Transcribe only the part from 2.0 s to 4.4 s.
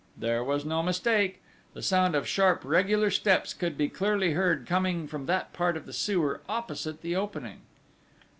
of sharp regular steps could be clearly